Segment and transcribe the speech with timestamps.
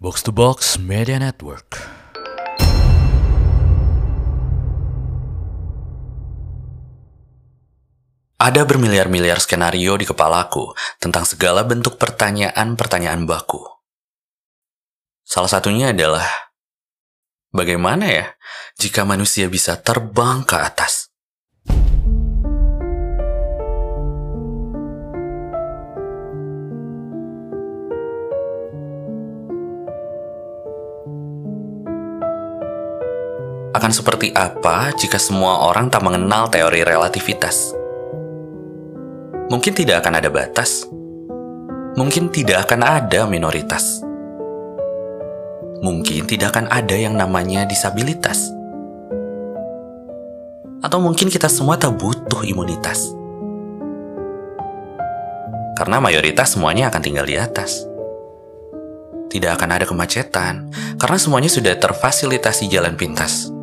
[0.00, 1.76] Box to Box Media Network.
[8.40, 13.60] Ada bermiliar-miliar skenario di kepalaku tentang segala bentuk pertanyaan-pertanyaan baku.
[15.20, 16.24] Salah satunya adalah,
[17.52, 18.26] bagaimana ya
[18.80, 20.99] jika manusia bisa terbang ke atas?
[33.70, 37.70] Akan seperti apa jika semua orang tak mengenal teori relativitas?
[39.46, 40.90] Mungkin tidak akan ada batas.
[41.94, 44.02] Mungkin tidak akan ada minoritas.
[45.86, 48.50] Mungkin tidak akan ada yang namanya disabilitas.
[50.82, 53.14] Atau mungkin kita semua tak butuh imunitas.
[55.78, 57.86] Karena mayoritas semuanya akan tinggal di atas.
[59.30, 63.59] Tidak akan ada kemacetan, karena semuanya sudah terfasilitasi jalan pintas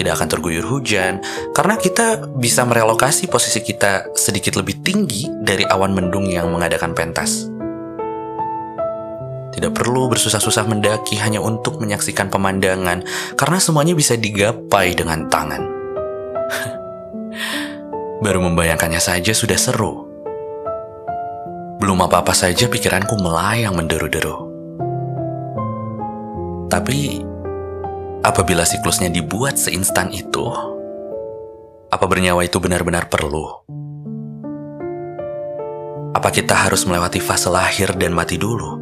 [0.00, 1.20] tidak akan terguyur hujan
[1.52, 7.52] karena kita bisa merelokasi posisi kita sedikit lebih tinggi dari awan mendung yang mengadakan pentas.
[9.52, 13.04] Tidak perlu bersusah-susah mendaki hanya untuk menyaksikan pemandangan
[13.36, 15.60] karena semuanya bisa digapai dengan tangan.
[18.24, 20.08] Baru membayangkannya saja sudah seru.
[21.76, 24.48] Belum apa-apa saja pikiranku melayang menderu-deru.
[26.72, 27.29] Tapi
[28.20, 30.44] Apabila siklusnya dibuat seinstan itu,
[31.88, 33.64] apa bernyawa itu benar-benar perlu?
[36.12, 38.76] Apa kita harus melewati fase lahir dan mati dulu?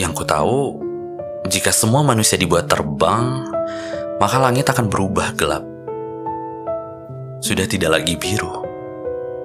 [0.00, 0.60] Yang ku tahu,
[1.52, 3.44] jika semua manusia dibuat terbang,
[4.16, 5.68] maka langit akan berubah gelap.
[7.44, 8.64] Sudah tidak lagi biru.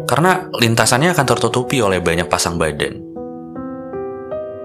[0.07, 3.06] Karena lintasannya akan tertutupi oleh banyak pasang badan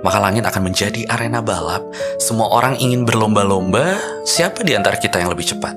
[0.02, 1.82] maka langit akan menjadi arena balap.
[2.18, 5.74] Semua orang ingin berlomba-lomba, siapa di antara kita yang lebih cepat?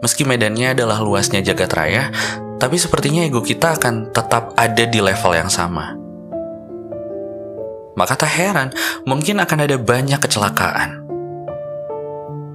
[0.00, 2.08] Meski medannya adalah luasnya jagat raya,
[2.56, 5.96] tapi sepertinya ego kita akan tetap ada di level yang sama.
[8.00, 8.72] Maka tak heran,
[9.04, 11.04] mungkin akan ada banyak kecelakaan.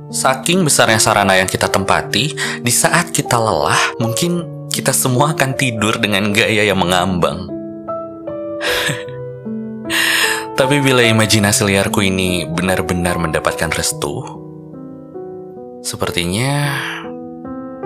[0.09, 2.33] Saking besarnya sarana yang kita tempati,
[2.65, 7.45] di saat kita lelah, mungkin kita semua akan tidur dengan gaya yang mengambang.
[10.55, 14.23] Tapi bila imajinasi liarku ini benar-benar mendapatkan restu,
[15.83, 16.79] sepertinya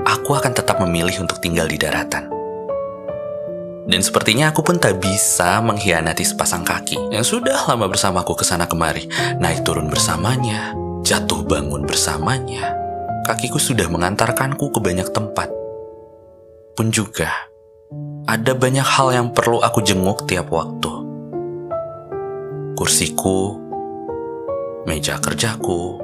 [0.06, 2.30] aku akan tetap memilih untuk tinggal di daratan.
[3.90, 8.69] Dan sepertinya aku pun tak bisa mengkhianati sepasang kaki yang sudah lama bersamaku ke sana
[8.69, 9.09] kemari,
[9.41, 12.78] naik turun bersamanya, jatuh bangun bersamanya.
[13.25, 15.50] Kakiku sudah mengantarkanku ke banyak tempat.
[16.78, 17.34] Pun juga,
[18.30, 20.99] ada banyak hal yang perlu aku jenguk tiap waktu
[22.80, 23.60] kursiku,
[24.88, 26.00] meja kerjaku,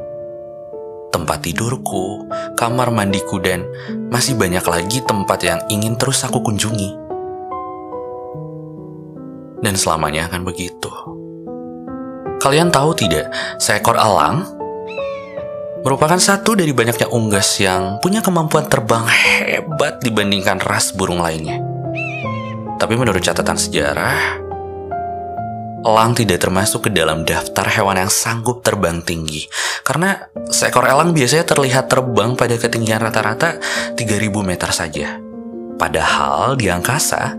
[1.08, 2.28] tempat tidurku,
[2.60, 3.64] kamar mandiku, dan
[4.12, 6.92] masih banyak lagi tempat yang ingin terus aku kunjungi.
[9.64, 10.92] Dan selamanya akan begitu.
[12.44, 14.44] Kalian tahu tidak, seekor elang
[15.80, 21.56] merupakan satu dari banyaknya unggas yang punya kemampuan terbang hebat dibandingkan ras burung lainnya.
[22.76, 24.45] Tapi menurut catatan sejarah,
[25.86, 29.46] elang tidak termasuk ke dalam daftar hewan yang sanggup terbang tinggi.
[29.86, 30.18] Karena
[30.50, 33.62] seekor elang biasanya terlihat terbang pada ketinggian rata-rata
[33.94, 34.02] 3000
[34.42, 35.22] meter saja.
[35.76, 37.38] Padahal di angkasa,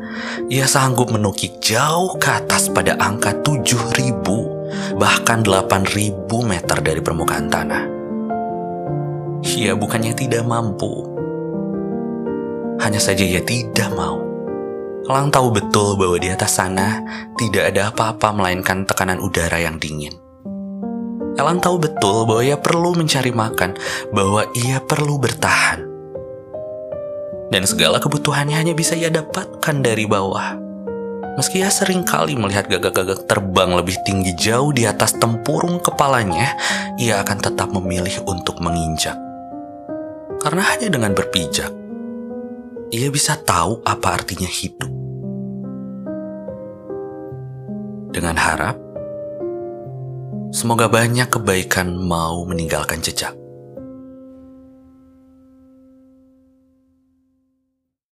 [0.53, 7.83] ia sanggup menukik jauh ke atas pada angka 7000 bahkan 8000 meter dari permukaan tanah.
[9.47, 11.07] Ia bukannya tidak mampu,
[12.83, 14.36] hanya saja ia tidak mau.
[15.07, 16.99] Elang tahu betul bahwa di atas sana
[17.39, 20.11] tidak ada apa-apa melainkan tekanan udara yang dingin.
[21.39, 23.79] Elang tahu betul bahwa ia perlu mencari makan,
[24.11, 25.87] bahwa ia perlu bertahan.
[27.55, 30.59] Dan segala kebutuhannya hanya bisa ia dapatkan dari bawah.
[31.39, 36.59] Meski ia sering kali melihat gagak-gagak terbang lebih tinggi jauh di atas tempurung kepalanya,
[36.99, 39.15] ia akan tetap memilih untuk menginjak.
[40.43, 41.86] Karena hanya dengan berpijak,
[42.97, 44.89] ia bisa tahu apa artinya hidup.
[48.09, 48.81] Dengan harap,
[50.57, 53.37] semoga banyak kebaikan mau meninggalkan jejak.